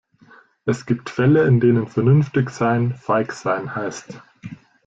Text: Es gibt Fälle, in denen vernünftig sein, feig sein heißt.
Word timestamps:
Es 0.65 0.87
gibt 0.87 1.11
Fälle, 1.11 1.43
in 1.43 1.59
denen 1.59 1.85
vernünftig 1.85 2.49
sein, 2.49 2.95
feig 2.95 3.33
sein 3.33 3.75
heißt. 3.75 4.19